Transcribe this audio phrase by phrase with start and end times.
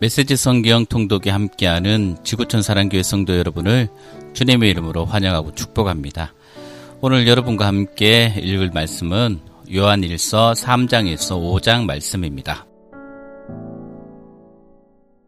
[0.00, 3.88] 메시지 성경 통독에 함께하는 지구촌 사랑교회 성도 여러분을
[4.32, 6.32] 주님의 이름으로 환영하고 축복합니다.
[7.02, 9.40] 오늘 여러분과 함께 읽을 말씀은
[9.70, 12.66] 요한일서 3장에서 5장 말씀입니다.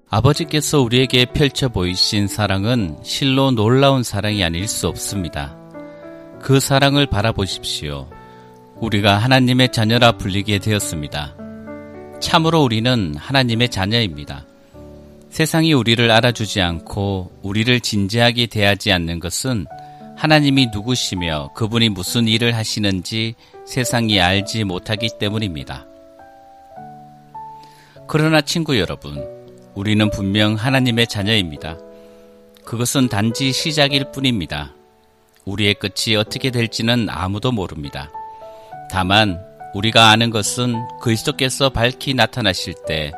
[0.08, 5.54] 아버지께서 우리에게 펼쳐 보이신 사랑은 실로 놀라운 사랑이 아닐 수 없습니다.
[6.40, 8.08] 그 사랑을 바라보십시오.
[8.80, 11.36] 우리가 하나님의 자녀라 불리게 되었습니다.
[12.20, 14.46] 참으로 우리는 하나님의 자녀입니다.
[15.32, 19.64] 세상이 우리를 알아주지 않고 우리를 진지하게 대하지 않는 것은
[20.14, 23.34] 하나님이 누구시며 그분이 무슨 일을 하시는지
[23.66, 25.86] 세상이 알지 못하기 때문입니다.
[28.06, 29.26] 그러나 친구 여러분,
[29.74, 31.78] 우리는 분명 하나님의 자녀입니다.
[32.66, 34.74] 그것은 단지 시작일 뿐입니다.
[35.46, 38.10] 우리의 끝이 어떻게 될지는 아무도 모릅니다.
[38.90, 39.40] 다만
[39.72, 43.12] 우리가 아는 것은 그리스도께서 밝히 나타나실 때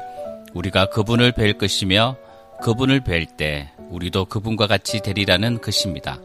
[0.55, 2.17] 우리가 그분을 뵐 것이며
[2.63, 6.19] 그분을 뵐 때 우리도 그분과 같이 되리라는 것입니다.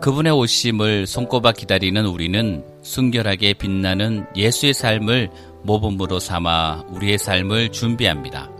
[0.00, 5.30] 그분의 오심을 손꼽아 기다리는 우리는 순결하게 빛나는 예수의 삶을
[5.62, 8.50] 모범으로 삼아 우리의 삶을 준비합니다.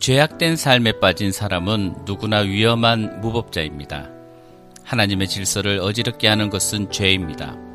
[0.00, 4.10] 죄악된 삶에 빠진 사람은 누구나 위험한 무법자입니다.
[4.84, 7.67] 하나님의 질서를 어지럽게 하는 것은 죄입니다.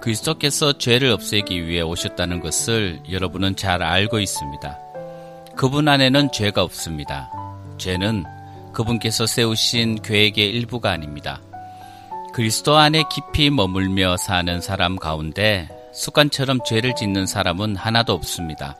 [0.00, 4.78] 그리스도께서 죄를 없애기 위해 오셨다는 것을 여러분은 잘 알고 있습니다.
[5.56, 7.30] 그분 안에는 죄가 없습니다.
[7.78, 8.24] 죄는
[8.72, 11.40] 그분께서 세우신 계획의 일부가 아닙니다.
[12.32, 18.76] 그리스도 안에 깊이 머물며 사는 사람 가운데 습관처럼 죄를 짓는 사람은 하나도 없습니다.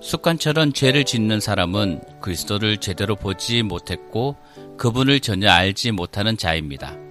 [0.00, 4.36] 습관처럼 죄를 짓는 사람은 그리스도를 제대로 보지 못했고
[4.76, 7.03] 그분을 전혀 알지 못하는 자입니다.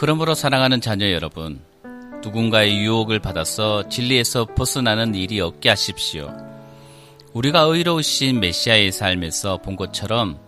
[0.00, 1.58] 그러므로 사랑하는 자녀 여러분,
[2.22, 6.32] 누군가의 유혹을 받아서 진리에서 벗어나는 일이 없게 하십시오.
[7.32, 10.38] 우리가 의로우신 메시아의 삶에서 본 것처럼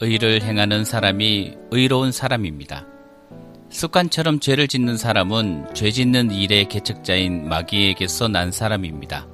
[0.00, 2.84] 의를 행하는 사람이 의로운 사람입니다.
[3.68, 9.28] 습관처럼 죄를 짓는 사람은 죄 짓는 일의 개척자인 마귀에게서 난 사람입니다.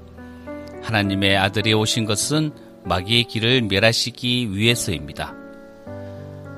[0.82, 2.52] 하나님의 아들이 오신 것은
[2.84, 5.45] 마귀의 길을 멸하시기 위해서입니다.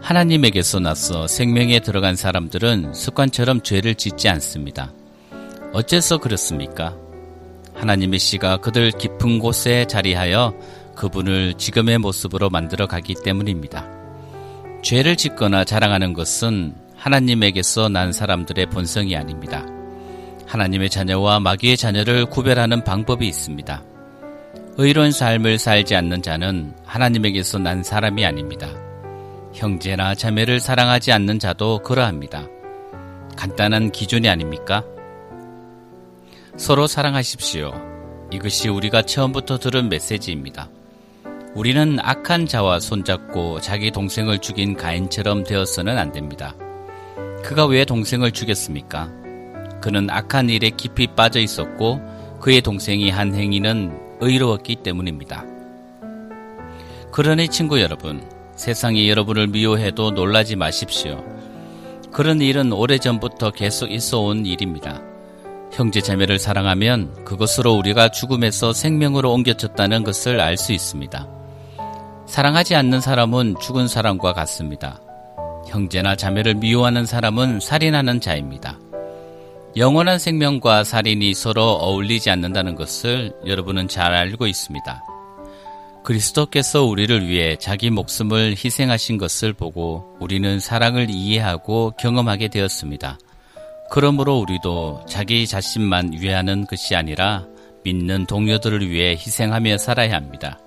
[0.09, 4.91] 하나님에게서 나서 생명에 들어간 사람들은 습관처럼 죄를 짓지 않습니다.
[5.75, 6.97] 어째서 그렇습니까?
[7.75, 10.55] 하나님의 씨가 그들 깊은 곳에 자리하여
[10.97, 13.87] 그분을 지금의 모습으로 만들어 가기 때문입니다.
[14.83, 19.67] 죄를 짓거나 자랑하는 것은 하나님에게서 난 사람들의 본성이 아닙니다.
[20.47, 23.83] 하나님의 자녀와 마귀의 자녀를 구별하는 방법이 있습니다.
[24.79, 28.88] 의로운 삶을 살지 않는 자는 하나님에게서 난 사람이 아닙니다.
[29.59, 32.47] 형제나 자매를 사랑하지 않는 자도 그러합니다.
[33.37, 34.85] 간단한 기준이 아닙니까?
[36.57, 37.73] 서로 사랑하십시오.
[38.33, 40.71] 이것이 우리가 처음부터 들은 메시지입니다.
[41.55, 46.55] 우리는 악한 자와 손잡고 자기 동생을 죽인 가인처럼 되어서는 안 됩니다.
[47.43, 49.11] 그가 왜 동생을 죽였습니까?
[49.81, 52.01] 그는 악한 일에 깊이 빠져 있었고
[52.41, 55.45] 그의 동생이 한 행위는 의로웠기 때문입니다.
[57.11, 61.25] 그러니 친구 여러분, 세상이 여러분을 미워해도 놀라지 마십시오.
[62.11, 65.01] 그런 일은 오래전부터 계속 있어 온 일입니다.
[65.73, 71.29] 형제 자매를 사랑하면 그것으로 우리가 죽음에서 생명으로 옮겨졌다는 것을 알 수 있습니다.
[72.27, 75.01] 사랑하지 않는 사람은 죽은 사람과 같습니다.
[75.69, 78.77] 형제나 자매를 미워하는 사람은 살인하는 자입니다.
[79.77, 85.18] 영원한 생명과 살인이 서로 어울리지 않는다는 것을 여러분은 잘 알고 있습니다.
[86.09, 93.19] 그리스도께서 우리를 위해 자기 목숨을 희생하신 것을 보고 우리는 사랑을 이해하고 경험하게 되었습니다.
[93.91, 97.45] 그러므로 우리도 자기 자신만 위하는 것이 아니라
[97.85, 100.59] 믿는 동료들을 위해 희생하며 살아야 합니다.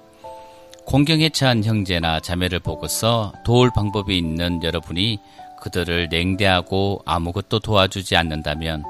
[0.86, 5.18] 공경에 처한 형제나 자매를 보고서 도울 방법이 있는 여러분이
[5.60, 8.84] 그들을 냉대하고 아무것도 도와주지 않는다면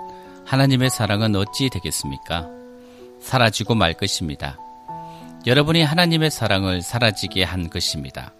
[0.45, 2.49] 하나님의 사랑은 어찌 되겠습니까?
[3.21, 4.57] 사라지고 말 것입니다.
[5.45, 8.33] 여러분이 하나님의 사랑을 사라지게 한 것입니다.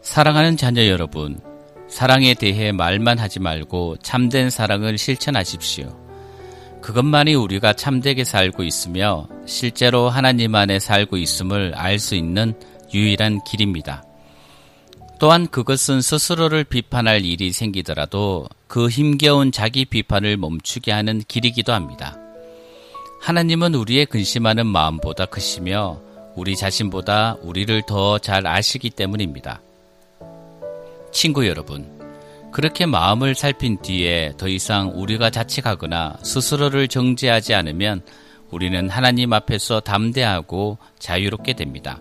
[0.00, 1.38] 사랑하는 자녀 여러분,
[1.88, 5.94] 사랑에 대해 말만 하지 말고 참된 사랑을 실천하십시오.
[6.80, 12.54] 그것만이 우리가 참되게 살고 있으며 실제로 하나님 안에 살고 있음을 알 수 있는
[12.92, 14.04] 유일한 길입니다.
[15.18, 22.18] 또한 그것은 스스로를 비판할 일이 생기더라도 그 힘겨운 자기 비판을 멈추게 하는 길이기도 합니다.
[23.20, 26.00] 하나님은 우리의 근심하는 마음보다 크시며
[26.36, 29.60] 우리 자신보다 우리를 더 잘 아시기 때문입니다.
[31.12, 31.86] 친구 여러분,
[32.52, 38.02] 그렇게 마음을 살핀 뒤에 더 이상 우리가 자책하거나 스스로를 정죄하지 않으면
[38.50, 42.00] 우리는 하나님 앞에서 담대하고 자유롭게 됩니다.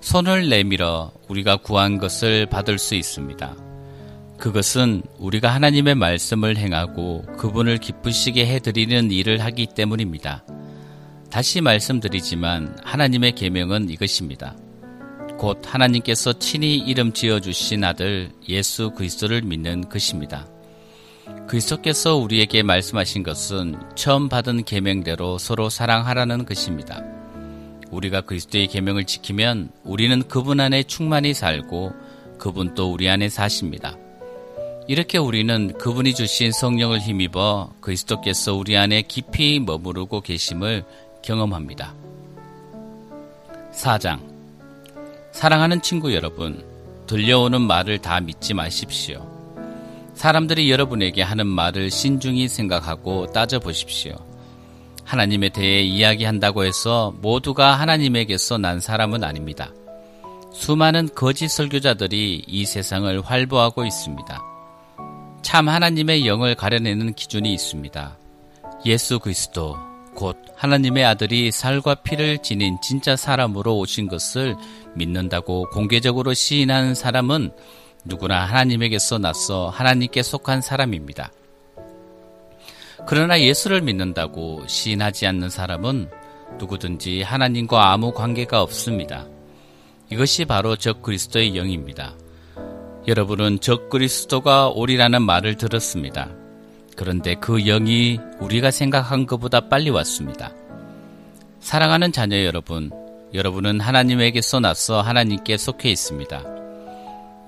[0.00, 3.54] 손을 내밀어 우리가 구한 것을 받을 수 있습니다.
[4.38, 10.44] 그것은 우리가 하나님의 말씀을 행하고 그분을 기쁘시게 해드리는 일을 하기 때문입니다.
[11.30, 14.56] 다시 말씀드리지만 하나님의 계명은 이것입니다.
[15.38, 20.46] 곧 하나님께서 친히 이름 지어 주신 아들 예수 그리스도를 믿는 것입니다.
[21.46, 27.02] 그리스도께서 우리에게 말씀하신 것은 처음 받은 계명대로 서로 사랑하라는 것입니다.
[27.90, 31.92] 우리가 그리스도의 계명을 지키면 우리는 그분 안에 충만히 살고
[32.38, 33.96] 그분도 우리 안에 사십니다.
[34.88, 40.84] 이렇게 우리는 그분이 주신 성령을 힘입어 그리스도께서 우리 안에 깊이 머무르고 계심을
[41.22, 41.94] 경험합니다.
[43.72, 44.20] 4장
[45.32, 46.64] 사랑하는 친구 여러분,
[47.06, 49.26] 들려오는 말을 다 믿지 마십시오.
[50.14, 54.16] 사람들이 여러분에게 하는 말을 신중히 생각하고 따져보십시오.
[55.04, 59.70] 하나님에 대해 이야기한다고 해서 모두가 하나님에게서 난 사람은 아닙니다.
[60.52, 64.42] 수많은 거짓 설교자들이 이 세상을 활보하고 있습니다.
[65.42, 68.16] 참 하나님의 영을 가려내는 기준이 있습니다.
[68.86, 69.76] 예수 그리스도,
[70.20, 74.54] 곧 하나님의 아들이 살과 피를 지닌 진짜 사람으로 오신 것을
[74.94, 77.50] 믿는다고 공개적으로 시인하는 사람은
[78.04, 81.32] 누구나 하나님에게서 나서 하나님께 속한 사람입니다.
[83.06, 86.10] 그러나 예수를 믿는다고 시인하지 않는 사람은
[86.58, 89.26] 누구든지 하나님과 아무 관계가 없습니다.
[90.12, 92.14] 이것이 바로 적 그리스도의 영입니다.
[93.08, 96.39] 여러분은 적 그리스도가 오리라는 말을 들었습니다.
[96.96, 100.52] 그런데 그 영이 우리가 생각한 것보다 빨리 왔습니다.
[101.60, 102.90] 사랑하는 자녀 여러분,
[103.32, 106.42] 여러분은 하나님에게서 나서 하나님께 속해 있습니다.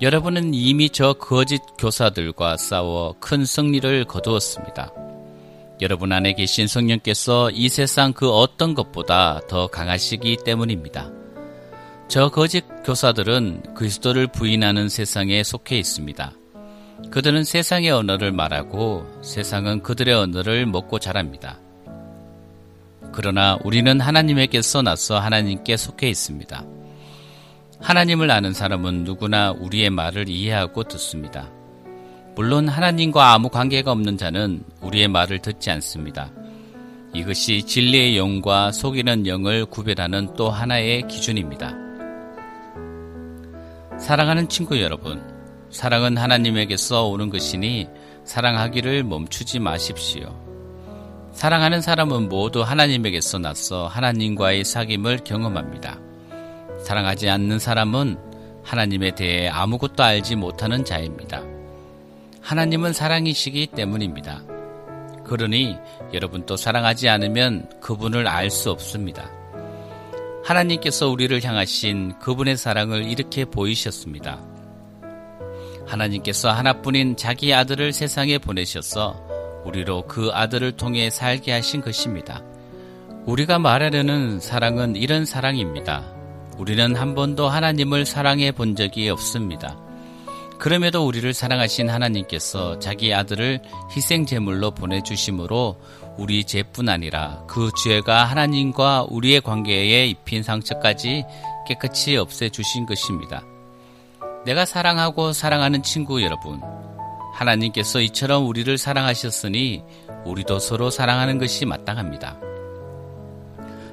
[0.01, 4.91] 여러분은 이미 저 거짓 교사들과 싸워 큰 승리를 거두었습니다.
[5.81, 11.09] 여러분 안에 계신 성령께서 이 세상 그 어떤 것보다 더 강하시기 때문입니다.
[12.07, 16.33] 저 거짓 교사들은 그리스도를 부인하는 세상에 속해 있습니다.
[17.11, 21.59] 그들은 세상의 언어를 말하고 세상은 그들의 언어를 먹고 자랍니다.
[23.11, 26.65] 그러나 우리는 하나님에게서 나서 하나님께 속해 있습니다.
[27.79, 31.51] 하나님을 아는 사람은 누구나 우리의 말을 이해하고 듣습니다.
[32.35, 36.31] 물론 하나님과 아무 관계가 없는 자는 우리의 말을 듣지 않습니다.
[37.13, 41.75] 이것이 진리의 영과 속이는 영을 구별하는 또 하나의 기준입니다.
[43.99, 45.21] 사랑하는 친구 여러분,
[45.73, 47.89] 사랑은 하나님에게서 오는 것이니
[48.25, 50.39] 사랑하기를 멈추지 마십시오.
[51.31, 55.99] 사랑하는 사람은 모두 하나님에게서 나서 하나님과의 사귐을 경험합니다.
[56.83, 58.17] 사랑하지 않는 사람은
[58.63, 61.41] 하나님에 대해 아무것도 알지 못하는 자입니다.
[62.41, 64.43] 하나님은 사랑이시기 때문입니다.
[65.25, 65.75] 그러니
[66.13, 69.31] 여러분도 사랑하지 않으면 그분을 알 수 없습니다.
[70.45, 74.52] 하나님께서 우리를 향하신 그분의 사랑을 이렇게 보이셨습니다.
[75.85, 79.21] 하나님께서 하나뿐인 자기 아들을 세상에 보내셔서
[79.65, 82.43] 우리로 그 아들을 통해 살게 하신 것입니다.
[83.25, 86.03] 우리가 말하려는 사랑은 이런 사랑입니다.
[86.57, 89.77] 우리는 한 번도 하나님을 사랑해 본 적이 없습니다.
[90.59, 93.61] 그럼에도 우리를 사랑하신 하나님께서 자기 아들을
[93.95, 95.77] 희생 제물로 보내주심으로
[96.17, 101.25] 우리 죄뿐 아니라 그 죄가 하나님과 우리의 관계에 입힌 상처까지
[101.67, 103.43] 깨끗이 없애주신 것입니다.
[104.45, 106.61] 내가 사랑하고 사랑하는 친구 여러분,
[107.33, 109.83] 하나님께서 이처럼 우리를 사랑하셨으니
[110.25, 112.37] 우리도 서로 사랑하는 것이 마땅합니다.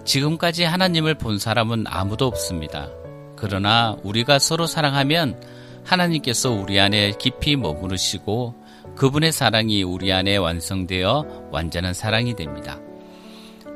[0.04, 2.88] 지금까지 하나님을 본 사람은 아무도 없습니다.
[3.36, 5.40] 그러나 우리가 서로 사랑하면
[5.84, 8.54] 하나님께서 우리 안에 깊이 머무르시고
[8.96, 12.78] 그분의 사랑이 우리 안에 완성되어 완전한 사랑이 됩니다.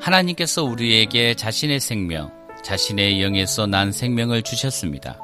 [0.00, 2.30] 하나님께서 우리에게 자신의 생명,
[2.62, 5.18] 자신의 영에서 난 생명을 주셨습니다.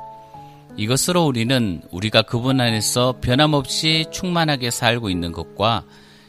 [0.76, 5.84] 이것으로 우리는 우리가 그분 안에서 변함없이 충만하게 살고 있는 것과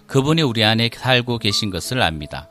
[0.08, 2.50] 그분이 우리 안에 살고 계신 것을 압니다.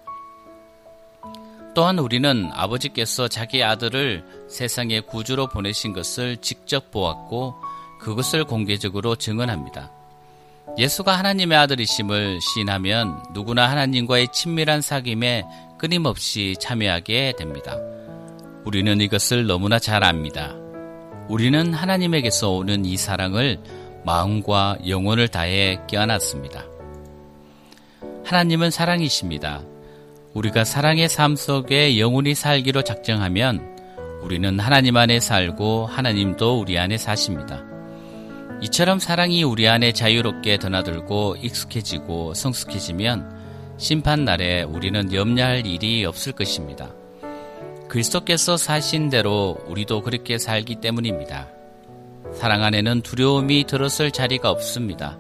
[1.75, 7.55] 또한 우리는 아버지께서 자기 아들을 세상의 구주로 보내신 것을 직접 보았고
[8.01, 9.93] 그것을 공개적으로 증언합니다.
[10.79, 15.45] 예수가 하나님의 아들이심을 시인하면 누구나 하나님과의 친밀한 사귐에
[15.79, 17.77] 끊임없이 참여하게 됩니다.
[18.65, 20.60] 우리는 이것을 너무나 잘 압니다.
[21.31, 23.61] 우리는 하나님에게서 오는 이 사랑을
[24.05, 26.65] 마음과 영혼을 다해 껴안았습니다.
[28.25, 29.63] 하나님은 사랑이십니다.
[30.35, 33.77] 우리가 사랑의 삶 속에 영원히 살기로 작정하면
[34.23, 37.63] 우리는 하나님 안에 살고 하나님도 우리 안에 사십니다.
[38.63, 46.91] 이처럼 사랑이 우리 안에 자유롭게 드나들고 익숙해지고 성숙해지면 심판날에 우리는 염려할 일이 없을 것입니다.
[47.91, 51.49] 그리스도께서 사신 대로 우리도 그렇게 살기 때문입니다.
[52.33, 55.19] 사랑 안에는 두려움이 들었을 자리가 없습니다.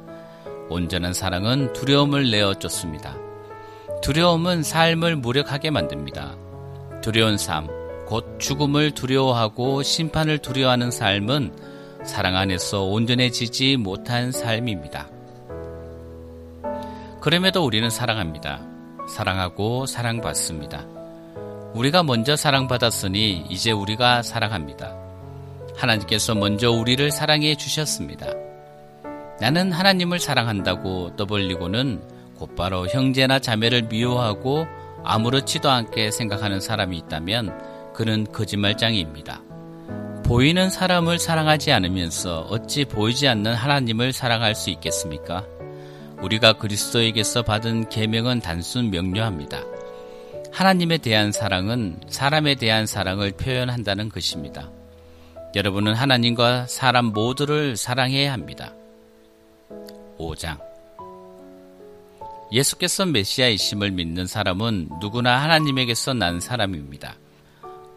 [0.68, 3.16] 온전한 사랑은 두려움을 내어 쫓습니다.
[4.02, 6.36] 두려움은 삶을 무력하게 만듭니다.
[7.02, 7.66] 두려운 삶,
[8.06, 11.52] 곧 죽음을 두려워하고 심판을 두려워하는 삶은
[12.04, 15.08] 사랑 안에서 온전해지지 못한 삶입니다.
[17.20, 18.64] 그럼에도 우리는 사랑합니다.
[19.08, 20.99] 사랑하고 사랑받습니다.
[21.74, 24.96] 우리가 먼저 사랑받았으니 이제 우리가 사랑합니다.
[25.76, 28.26] 하나님께서 먼저 우리를 사랑해 주셨습니다.
[29.40, 32.02] 나는 하나님을 사랑한다고 떠벌리고는
[32.38, 34.66] 곧바로 형제나 자매를 미워하고
[35.04, 39.40] 아무렇지도 않게 생각하는 사람이 있다면 그는 거짓말장이입니다.
[40.24, 45.44] 보이는 사람을 사랑하지 않으면서 어찌 보이지 않는 하나님을 사랑할 수 있겠습니까?
[46.20, 49.62] 우리가 그리스도에게서 받은 계명은 단순 명료합니다.
[50.60, 54.68] 하나님에 대한 사랑은 사람에 대한 사랑을 표현한다는 것입니다.
[55.56, 58.74] 여러분은 하나님과 사람 모두를 사랑해야 합니다.
[60.18, 60.60] 5장
[62.52, 67.14] 예수께서 메시아이심을 믿는 사람은 누구나 하나님에게서 난 사람입니다.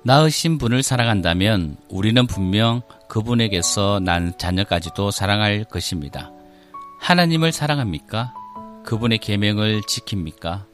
[0.03, 6.32] 낳으신 분을 사랑한다면 우리는 분명 그분에게서 난 자녀까지도 사랑할 것입니다.
[7.01, 8.34] 하나님을 사랑합니까?
[8.86, 10.72] 그분의 계명을 지킵니까?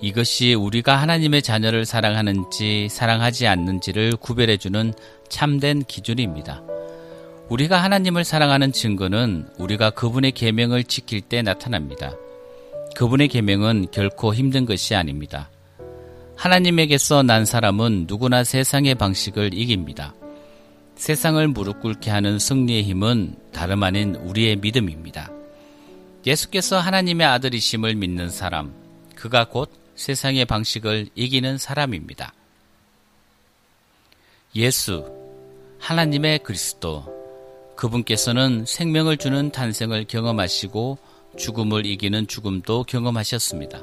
[0.00, 4.92] 이것이 우리가 하나님의 자녀를 사랑하는지 사랑하지 않는지를 구별해주는
[5.28, 6.62] 참된 기준입니다.
[7.48, 12.12] 우리가 하나님을 사랑하는 증거는 우리가 그분의 계명을 지킬 때 나타납니다.
[12.96, 15.50] 그분의 계명은 결코 힘든 것이 아닙니다.
[16.36, 20.14] 하나님에게서 난 사람은 누구나 세상의 방식을 이깁니다.
[20.96, 25.30] 세상을 무릎 꿇게 하는 승리의 힘은 다름 아닌 우리의 믿음입니다.
[26.26, 28.74] 예수께서 하나님의 아들이심을 믿는 사람,
[29.14, 32.32] 그가 곧 세상의 방식을 이기는 사람입니다.
[34.54, 35.12] 예수,
[35.80, 37.04] 하나님의 그리스도,
[37.76, 40.98] 그분께서는 생명을 주는 탄생을 경험하시고
[41.36, 43.82] 죽음을 이기는 죽음도 경험하셨습니다.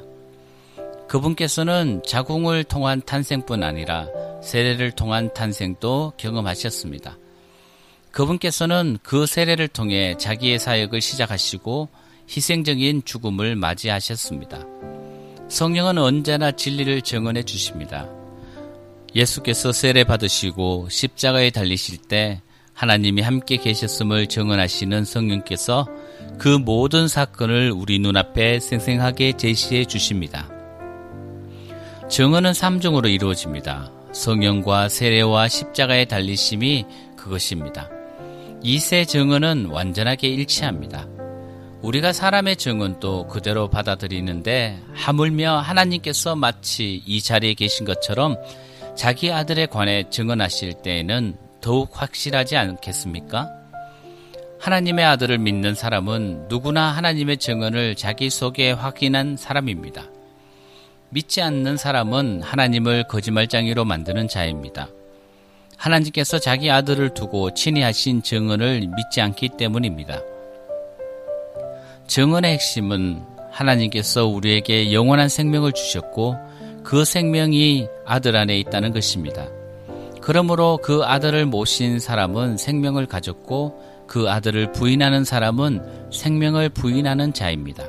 [1.08, 4.08] 그분께서는 자궁을 통한 탄생뿐 아니라
[4.42, 7.18] 세례를 통한 탄생도 경험하셨습니다.
[8.10, 11.88] 그분께서는 그 세례를 통해 자기의 사역을 시작하시고
[12.28, 14.93] 희생적인 죽음을 맞이하셨습니다.
[15.54, 18.08] 성령은 언제나 진리를 증언해 주십니다.
[19.14, 22.42] 예수께서 세례 받으시고 십자가에 달리실 때
[22.72, 25.86] 하나님이 함께 계셨음을 증언하시는 성령께서
[26.38, 30.50] 그 모든 사건을 우리 눈앞에 생생하게 제시해 주십니다.
[32.10, 33.92] 증언은 3종으로 이루어집니다.
[34.10, 36.84] 성령과 세례와 십자가의 달리심이
[37.16, 37.88] 그것입니다.
[38.64, 41.13] 이 세 증언은 완전하게 일치합니다.
[41.84, 48.36] 우리가 사람의 증언도 그대로 받아들이는데 하물며 하나님께서 마치 이 자리에 계신 것처럼
[48.96, 53.50] 자기 아들에 관해 증언하실 때에는 더욱 확실하지 않겠습니까?
[54.60, 60.04] 하나님의 아들을 믿는 사람은 누구나 하나님의 증언을 자기 속에 확인한 사람입니다.
[61.10, 64.88] 믿지 않는 사람은 하나님을 거짓말장이로 만드는 자입니다.
[65.76, 70.22] 하나님께서 자기 아들을 두고 친히 하신 증언을 믿지 않기 때문입니다.
[72.06, 76.36] 증언의 핵심은 하나님께서 우리에게 영원한 생명을 주셨고
[76.82, 79.46] 그 생명이 아들 안에 있다는 것입니다.
[80.20, 87.84] 그러므로 그 아들을 모신 사람은 생명을 가졌고 그 아들을 부인하는 사람은 생명을 부인하는 자입니다.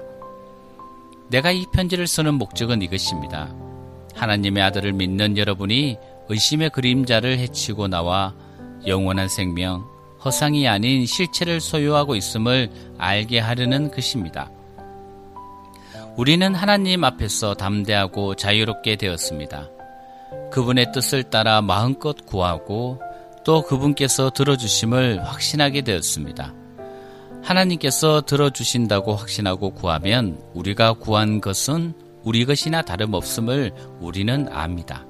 [1.30, 3.54] 내가 이 편지를 쓰는 목적은 이것입니다.
[4.14, 5.98] 하나님의 아들을 믿는 여러분이
[6.30, 8.34] 의심의 그림자를 해치고 나와
[8.88, 9.86] 영원한 생명,
[10.26, 14.50] 허상이 아닌 실체를 소유하고 있음을 알게 하려는 것입니다.
[16.18, 19.70] 우리는 하나님 앞에서 담대하고 자유롭게 되었습니다.
[20.52, 23.00] 그분의 뜻을 따라 마음껏 구하고
[23.44, 26.54] 또 그분께서 들어주심을 확신하게 되었습니다.
[27.44, 35.06] 하나님께서 들어주신다고 확신하고 구하면 우리가 구한 것은 우리 것이나 다름없음을 우리는 압니다.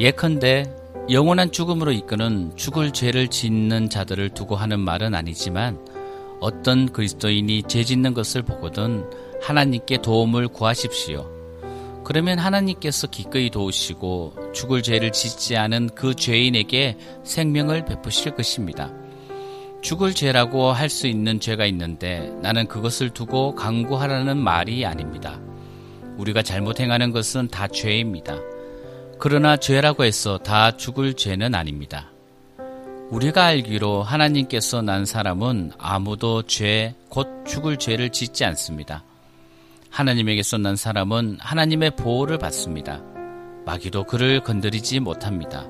[0.00, 0.64] 예컨대
[1.08, 5.78] 영원한 죽음으로 이끄는 죽을 죄를 짓는 자들을 두고 하는 말은 아니지만
[6.40, 9.04] 어떤 그리스도인이 죄 짓는 것을 보거든
[9.42, 11.28] 하나님께 도움을 구하십시오.
[12.04, 18.92] 그러면 하나님께서 기꺼이 도우시고 죽을 죄를 짓지 않은 그 죄인에게 생명을 베푸실 것입니다.
[19.82, 25.40] 죽을 죄라고 할 수 있는 죄가 있는데 나는 그것을 두고 강구하라는 말이 아닙니다.
[26.18, 28.36] 우리가 잘못 행하는 것은 다 죄입니다.
[29.22, 32.10] 그러나 죄라고 해서 다 죽을 죄는 아닙니다.
[33.10, 39.04] 우리가 알기로 하나님께서 난 사람은 아무도 죄, 곧 죽을 죄를 짓지 않습니다.
[39.90, 43.02] 하나님에게서 난 사람은 하나님의 보호를 받습니다.
[43.66, 45.66] 마귀도 그를 건드리지 못합니다.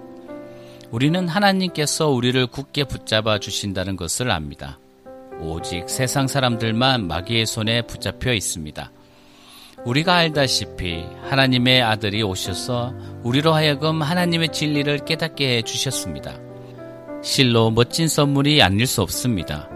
[0.93, 4.79] 우리는 하나님께서 우리를 굳게 붙잡아 주신다는 것을 압니다.
[5.41, 8.93] 오직 세상 사람들만 마귀의 손에 붙잡혀 있습니다.
[9.85, 16.39] 우리가 알다시피 하나님의 아들이 오셔서 우리로 하여금 하나님의 진리를 깨닫게 해 주셨습니다.
[17.23, 19.69] 실로 멋진 선물이 아닐 수 없습니다.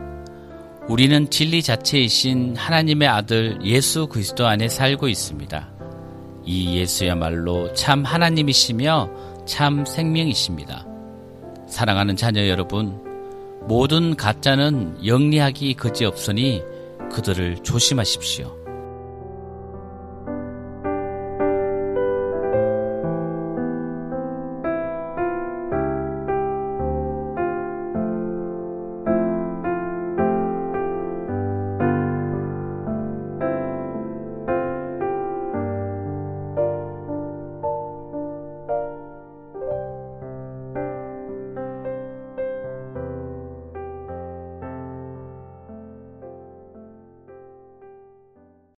[0.89, 5.73] 우리는 진리 자체이신 하나님의 아들 예수 그리스도 안에 살고 있습니다.
[6.45, 9.11] 이 예수야말로 참 하나님이시며
[9.47, 10.87] 참 생명이십니다.
[11.67, 13.01] 사랑하는 자녀 여러분,
[13.67, 16.63] 모든 가짜는 영리하기 그지없으니
[17.11, 18.64] 그들을 조심하십시오.